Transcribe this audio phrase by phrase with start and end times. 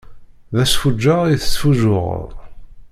[0.55, 2.29] D asfuǧǧeɣ i tesfuǧǧuɣeḍ.